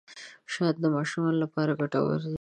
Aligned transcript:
شات 0.53 0.75
د 0.79 0.85
ماشومانو 0.95 1.41
لپاره 1.43 1.77
ګټور 1.81 2.19
دي. 2.25 2.29